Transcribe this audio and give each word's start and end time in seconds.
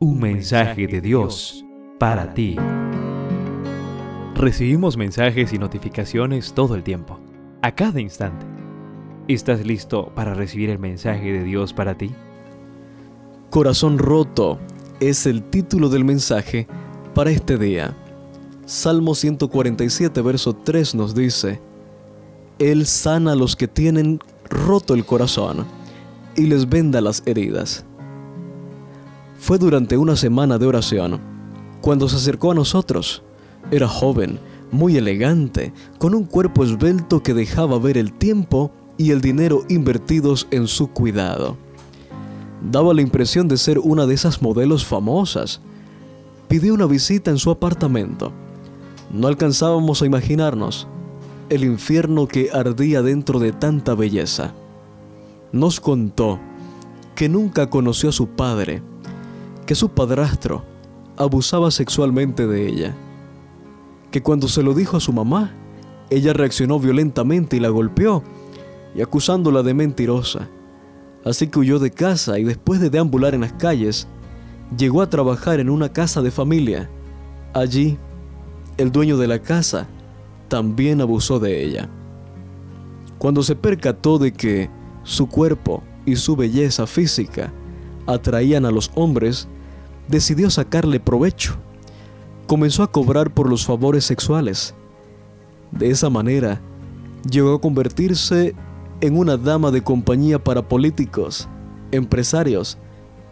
Un 0.00 0.20
mensaje 0.20 0.86
de 0.86 1.00
Dios 1.00 1.64
para 1.98 2.32
ti. 2.32 2.54
Recibimos 4.36 4.96
mensajes 4.96 5.52
y 5.52 5.58
notificaciones 5.58 6.52
todo 6.52 6.76
el 6.76 6.84
tiempo, 6.84 7.18
a 7.62 7.74
cada 7.74 8.00
instante. 8.00 8.46
¿Estás 9.26 9.66
listo 9.66 10.12
para 10.14 10.34
recibir 10.34 10.70
el 10.70 10.78
mensaje 10.78 11.32
de 11.32 11.42
Dios 11.42 11.72
para 11.72 11.98
ti? 11.98 12.12
Corazón 13.50 13.98
roto 13.98 14.60
es 15.00 15.26
el 15.26 15.42
título 15.42 15.88
del 15.88 16.04
mensaje 16.04 16.68
para 17.12 17.32
este 17.32 17.58
día. 17.58 17.96
Salmo 18.66 19.16
147, 19.16 20.22
verso 20.22 20.54
3 20.54 20.94
nos 20.94 21.12
dice, 21.12 21.60
Él 22.60 22.86
sana 22.86 23.32
a 23.32 23.36
los 23.36 23.56
que 23.56 23.66
tienen 23.66 24.20
roto 24.48 24.94
el 24.94 25.04
corazón 25.04 25.66
y 26.36 26.42
les 26.42 26.68
venda 26.68 27.00
las 27.00 27.24
heridas. 27.26 27.84
Fue 29.38 29.58
durante 29.58 29.96
una 29.96 30.16
semana 30.16 30.58
de 30.58 30.66
oración 30.66 31.20
cuando 31.80 32.08
se 32.08 32.16
acercó 32.16 32.50
a 32.50 32.54
nosotros. 32.54 33.22
Era 33.70 33.88
joven, 33.88 34.38
muy 34.70 34.96
elegante, 34.96 35.72
con 35.98 36.14
un 36.14 36.24
cuerpo 36.24 36.64
esbelto 36.64 37.22
que 37.22 37.34
dejaba 37.34 37.78
ver 37.78 37.96
el 37.96 38.12
tiempo 38.12 38.72
y 38.96 39.12
el 39.12 39.20
dinero 39.20 39.62
invertidos 39.68 40.48
en 40.50 40.66
su 40.66 40.88
cuidado. 40.88 41.56
Daba 42.62 42.92
la 42.92 43.02
impresión 43.02 43.46
de 43.46 43.56
ser 43.56 43.78
una 43.78 44.06
de 44.06 44.14
esas 44.14 44.42
modelos 44.42 44.84
famosas. 44.84 45.60
Pidió 46.48 46.74
una 46.74 46.86
visita 46.86 47.30
en 47.30 47.38
su 47.38 47.50
apartamento. 47.50 48.32
No 49.12 49.28
alcanzábamos 49.28 50.02
a 50.02 50.06
imaginarnos 50.06 50.88
el 51.48 51.64
infierno 51.64 52.26
que 52.26 52.50
ardía 52.52 53.02
dentro 53.02 53.38
de 53.38 53.52
tanta 53.52 53.94
belleza. 53.94 54.52
Nos 55.52 55.80
contó 55.80 56.38
que 57.14 57.28
nunca 57.28 57.70
conoció 57.70 58.10
a 58.10 58.12
su 58.12 58.28
padre, 58.28 58.82
que 59.68 59.74
su 59.74 59.90
padrastro 59.90 60.64
abusaba 61.18 61.70
sexualmente 61.70 62.46
de 62.46 62.66
ella, 62.66 62.96
que 64.10 64.22
cuando 64.22 64.48
se 64.48 64.62
lo 64.62 64.72
dijo 64.72 64.96
a 64.96 65.00
su 65.00 65.12
mamá, 65.12 65.52
ella 66.08 66.32
reaccionó 66.32 66.78
violentamente 66.80 67.58
y 67.58 67.60
la 67.60 67.68
golpeó, 67.68 68.22
y 68.94 69.02
acusándola 69.02 69.62
de 69.62 69.74
mentirosa. 69.74 70.48
Así 71.22 71.48
que 71.48 71.58
huyó 71.58 71.78
de 71.78 71.90
casa 71.90 72.38
y 72.38 72.44
después 72.44 72.80
de 72.80 72.88
deambular 72.88 73.34
en 73.34 73.42
las 73.42 73.52
calles, 73.52 74.08
llegó 74.74 75.02
a 75.02 75.10
trabajar 75.10 75.60
en 75.60 75.68
una 75.68 75.92
casa 75.92 76.22
de 76.22 76.30
familia. 76.30 76.88
Allí, 77.52 77.98
el 78.78 78.90
dueño 78.90 79.18
de 79.18 79.28
la 79.28 79.38
casa 79.38 79.86
también 80.48 81.02
abusó 81.02 81.40
de 81.40 81.62
ella. 81.62 81.90
Cuando 83.18 83.42
se 83.42 83.54
percató 83.54 84.16
de 84.16 84.32
que 84.32 84.70
su 85.02 85.26
cuerpo 85.26 85.82
y 86.06 86.16
su 86.16 86.36
belleza 86.36 86.86
física 86.86 87.52
atraían 88.06 88.64
a 88.64 88.70
los 88.70 88.90
hombres, 88.94 89.46
decidió 90.08 90.50
sacarle 90.50 91.00
provecho. 91.00 91.56
Comenzó 92.46 92.82
a 92.82 92.90
cobrar 92.90 93.32
por 93.32 93.48
los 93.48 93.64
favores 93.64 94.04
sexuales. 94.04 94.74
De 95.70 95.90
esa 95.90 96.10
manera, 96.10 96.60
llegó 97.30 97.54
a 97.54 97.60
convertirse 97.60 98.54
en 99.00 99.18
una 99.18 99.36
dama 99.36 99.70
de 99.70 99.82
compañía 99.82 100.42
para 100.42 100.66
políticos, 100.66 101.48
empresarios 101.92 102.78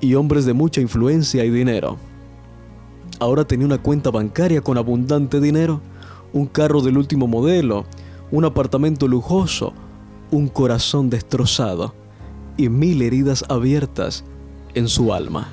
y 0.00 0.14
hombres 0.14 0.44
de 0.44 0.52
mucha 0.52 0.80
influencia 0.80 1.44
y 1.44 1.50
dinero. 1.50 1.96
Ahora 3.18 3.46
tenía 3.46 3.66
una 3.66 3.82
cuenta 3.82 4.10
bancaria 4.10 4.60
con 4.60 4.76
abundante 4.76 5.40
dinero, 5.40 5.80
un 6.32 6.46
carro 6.46 6.82
del 6.82 6.98
último 6.98 7.26
modelo, 7.26 7.86
un 8.30 8.44
apartamento 8.44 9.08
lujoso, 9.08 9.72
un 10.30 10.48
corazón 10.48 11.08
destrozado 11.08 11.94
y 12.56 12.68
mil 12.68 13.00
heridas 13.00 13.44
abiertas 13.48 14.24
en 14.74 14.88
su 14.88 15.14
alma. 15.14 15.48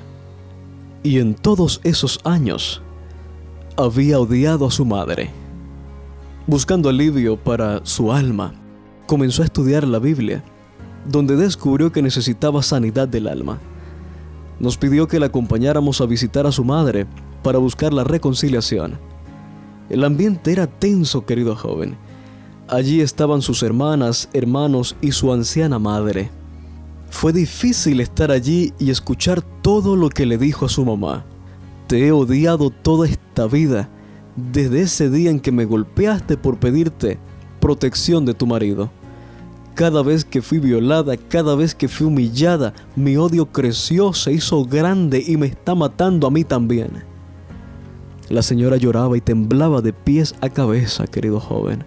Y 1.04 1.18
en 1.18 1.34
todos 1.34 1.82
esos 1.84 2.18
años 2.24 2.80
había 3.76 4.18
odiado 4.18 4.66
a 4.66 4.70
su 4.70 4.86
madre. 4.86 5.30
Buscando 6.46 6.88
alivio 6.88 7.36
para 7.36 7.84
su 7.84 8.10
alma, 8.10 8.54
comenzó 9.06 9.42
a 9.42 9.44
estudiar 9.44 9.86
la 9.86 9.98
Biblia, 9.98 10.42
donde 11.04 11.36
descubrió 11.36 11.92
que 11.92 12.00
necesitaba 12.00 12.62
sanidad 12.62 13.06
del 13.06 13.28
alma. 13.28 13.58
Nos 14.58 14.78
pidió 14.78 15.06
que 15.06 15.20
la 15.20 15.26
acompañáramos 15.26 16.00
a 16.00 16.06
visitar 16.06 16.46
a 16.46 16.52
su 16.52 16.64
madre 16.64 17.06
para 17.42 17.58
buscar 17.58 17.92
la 17.92 18.04
reconciliación. 18.04 18.98
El 19.90 20.04
ambiente 20.04 20.52
era 20.52 20.66
tenso, 20.66 21.26
querido 21.26 21.54
joven. 21.54 21.98
Allí 22.66 23.02
estaban 23.02 23.42
sus 23.42 23.62
hermanas, 23.62 24.30
hermanos 24.32 24.96
y 25.02 25.12
su 25.12 25.30
anciana 25.34 25.78
madre. 25.78 26.30
Fue 27.24 27.32
difícil 27.32 28.00
estar 28.00 28.30
allí 28.30 28.74
y 28.78 28.90
escuchar 28.90 29.40
todo 29.40 29.96
lo 29.96 30.10
que 30.10 30.26
le 30.26 30.36
dijo 30.36 30.66
a 30.66 30.68
su 30.68 30.84
mamá. 30.84 31.24
Te 31.86 32.06
he 32.06 32.12
odiado 32.12 32.68
toda 32.68 33.08
esta 33.08 33.46
vida, 33.46 33.88
desde 34.36 34.82
ese 34.82 35.08
día 35.08 35.30
en 35.30 35.40
que 35.40 35.50
me 35.50 35.64
golpeaste 35.64 36.36
por 36.36 36.58
pedirte 36.58 37.18
protección 37.60 38.26
de 38.26 38.34
tu 38.34 38.46
marido. 38.46 38.90
Cada 39.74 40.02
vez 40.02 40.26
que 40.26 40.42
fui 40.42 40.58
violada, 40.58 41.16
cada 41.16 41.54
vez 41.54 41.74
que 41.74 41.88
fui 41.88 42.08
humillada, 42.08 42.74
mi 42.94 43.16
odio 43.16 43.46
creció, 43.46 44.12
se 44.12 44.34
hizo 44.34 44.62
grande 44.66 45.24
y 45.26 45.38
me 45.38 45.46
está 45.46 45.74
matando 45.74 46.26
a 46.26 46.30
mí 46.30 46.44
también. 46.44 47.04
La 48.28 48.42
señora 48.42 48.76
lloraba 48.76 49.16
y 49.16 49.22
temblaba 49.22 49.80
de 49.80 49.94
pies 49.94 50.34
a 50.42 50.50
cabeza, 50.50 51.06
querido 51.06 51.40
joven. 51.40 51.84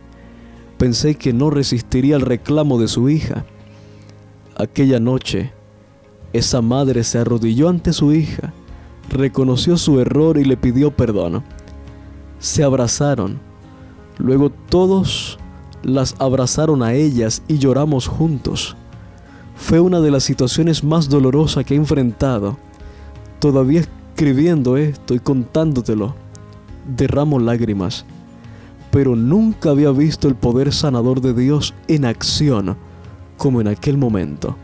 Pensé 0.79 1.13
que 1.13 1.31
no 1.31 1.51
resistiría 1.51 2.15
el 2.15 2.23
reclamo 2.23 2.79
de 2.79 2.87
su 2.87 3.07
hija 3.07 3.45
Aquella 4.59 4.99
noche, 4.99 5.51
esa 6.33 6.63
madre 6.63 7.03
se 7.03 7.19
arrodilló 7.19 7.69
ante 7.69 7.93
su 7.93 8.11
hija, 8.11 8.53
reconoció 9.07 9.77
su 9.77 9.99
error 9.99 10.39
y 10.39 10.45
le 10.45 10.57
pidió 10.57 10.89
perdón. 10.89 11.43
Se 12.39 12.63
abrazaron. 12.63 13.39
Luego 14.17 14.49
todos 14.49 15.37
las 15.83 16.15
abrazaron 16.17 16.81
a 16.81 16.93
ellas 16.93 17.43
y 17.47 17.59
lloramos 17.59 18.07
juntos. 18.07 18.75
Fue 19.55 19.79
una 19.79 19.99
de 19.99 20.09
las 20.09 20.23
situaciones 20.23 20.83
más 20.83 21.07
dolorosas 21.07 21.63
que 21.63 21.75
he 21.75 21.77
enfrentado. 21.77 22.57
Todavía 23.37 23.81
escribiendo 23.81 24.75
esto 24.75 25.13
y 25.13 25.19
contándotelo, 25.19 26.15
derramo 26.97 27.37
lágrimas. 27.37 28.05
Pero 28.89 29.15
nunca 29.15 29.69
había 29.69 29.91
visto 29.91 30.27
el 30.27 30.33
poder 30.33 30.73
sanador 30.73 31.21
de 31.21 31.35
Dios 31.35 31.75
en 31.87 32.05
acción 32.05 32.75
como 33.37 33.61
en 33.61 33.67
aquel 33.67 33.97
momento. 33.97 34.57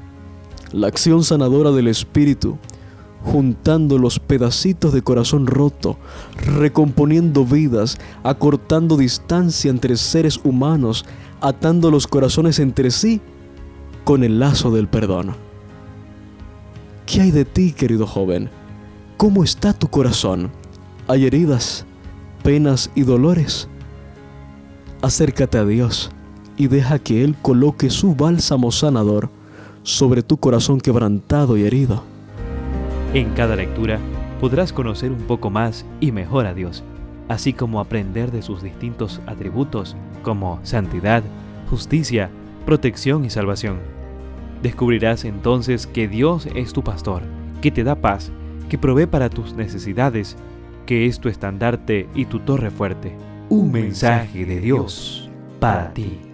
La 0.72 0.88
acción 0.88 1.24
sanadora 1.24 1.72
del 1.72 1.88
Espíritu, 1.88 2.58
juntando 3.24 3.98
los 3.98 4.20
pedacitos 4.20 4.92
de 4.92 5.02
corazón 5.02 5.48
roto, 5.48 5.98
recomponiendo 6.58 7.46
vidas, 7.46 7.98
acortando 8.24 8.98
distancia 8.98 9.70
entre 9.70 9.96
seres 9.96 10.40
humanos, 10.44 11.06
atando 11.40 11.92
los 11.92 12.08
corazones 12.08 12.60
entre 12.60 12.92
sí 12.92 13.22
con 14.04 14.24
el 14.24 14.40
lazo 14.40 14.72
del 14.72 14.88
perdón. 14.88 15.36
¿Qué 17.06 17.22
hay 17.22 17.32
de 17.32 17.46
ti, 17.46 17.72
querido 17.72 18.08
joven? 18.08 18.50
¿Cómo 19.18 19.44
está 19.44 19.74
tu 19.74 19.88
corazón? 19.88 20.50
¿Hay 21.08 21.26
heridas, 21.26 21.86
penas 22.44 22.90
y 22.96 23.04
dolores? 23.04 23.70
Acércate 25.02 25.58
a 25.58 25.66
Dios 25.66 26.10
y 26.58 26.68
deja 26.68 27.00
que 27.00 27.24
Él 27.24 27.36
coloque 27.42 27.90
su 27.90 28.16
bálsamo 28.16 28.72
sanador 28.72 29.30
sobre 29.84 30.24
tu 30.24 30.38
corazón 30.38 30.80
quebrantado 30.80 31.58
y 31.58 31.64
herido. 31.64 32.04
En 33.14 33.32
cada 33.32 33.56
lectura 33.56 34.00
podrás 34.40 34.74
conocer 34.74 35.12
un 35.12 35.22
poco 35.22 35.50
más 35.50 35.86
y 36.00 36.12
mejor 36.12 36.46
a 36.46 36.54
Dios, 36.54 36.84
así 37.30 37.54
como 37.54 37.80
aprender 37.80 38.32
de 38.32 38.42
sus 38.42 38.62
distintos 38.62 39.22
atributos 39.28 39.96
como 40.22 40.60
santidad, 40.64 41.24
justicia, 41.70 42.30
protección 42.66 43.26
y 43.26 43.30
salvación. 43.30 43.78
Descubrirás 44.62 45.26
entonces 45.26 45.88
que 45.88 46.08
Dios 46.08 46.48
es 46.56 46.74
tu 46.74 46.84
pastor, 46.84 47.22
que 47.62 47.72
te 47.72 47.84
da 47.84 47.96
paz, 47.96 48.32
que 48.70 48.78
provee 48.78 49.06
para 49.06 49.30
tus 49.30 49.54
necesidades, 49.54 50.38
que 50.86 51.06
es 51.06 51.20
tu 51.20 51.30
estandarte 51.30 52.08
y 52.16 52.26
tu 52.26 52.40
torre 52.40 52.72
fuerte. 52.72 53.16
Un 53.50 53.72
mensaje 53.72 54.46
de 54.46 54.60
Dios 54.60 55.30
para 55.60 55.94
ti. 55.94 56.33